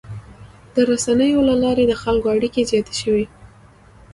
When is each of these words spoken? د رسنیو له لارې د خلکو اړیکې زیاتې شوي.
د 0.75 0.77
رسنیو 0.89 1.45
له 1.49 1.55
لارې 1.63 1.83
د 1.87 1.93
خلکو 2.03 2.27
اړیکې 2.35 2.67
زیاتې 2.69 2.93
شوي. 3.01 3.25